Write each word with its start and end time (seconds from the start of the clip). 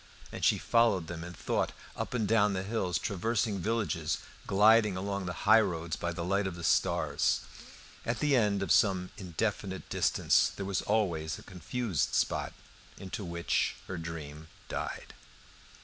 And 0.31 0.43
she 0.43 0.57
followed 0.57 1.05
them 1.05 1.23
in 1.23 1.33
thought 1.33 1.73
up 1.95 2.15
and 2.15 2.27
down 2.27 2.53
the 2.53 2.63
hills, 2.63 2.97
traversing 2.97 3.59
villages, 3.59 4.17
gliding 4.47 4.97
along 4.97 5.27
the 5.27 5.45
highroads 5.45 5.95
by 5.95 6.11
the 6.11 6.25
light 6.25 6.47
of 6.47 6.55
the 6.55 6.63
stars. 6.63 7.41
At 8.03 8.17
the 8.17 8.35
end 8.35 8.63
of 8.63 8.71
some 8.71 9.11
indefinite 9.15 9.87
distance 9.89 10.51
there 10.55 10.65
was 10.65 10.81
always 10.81 11.37
a 11.37 11.43
confused 11.43 12.15
spot, 12.15 12.53
into 12.97 13.23
which 13.23 13.75
her 13.87 13.99
dream 13.99 14.47
died. 14.69 15.13